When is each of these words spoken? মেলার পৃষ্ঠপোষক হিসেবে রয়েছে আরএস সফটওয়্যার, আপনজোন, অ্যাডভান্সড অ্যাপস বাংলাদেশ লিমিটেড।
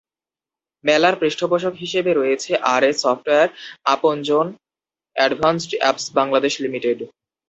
মেলার 0.85 1.15
পৃষ্ঠপোষক 1.21 1.73
হিসেবে 1.83 2.11
রয়েছে 2.13 2.51
আরএস 2.73 2.97
সফটওয়্যার, 3.03 3.49
আপনজোন, 3.93 4.47
অ্যাডভান্সড 5.15 5.71
অ্যাপস 5.79 6.05
বাংলাদেশ 6.19 6.53
লিমিটেড। 6.63 6.99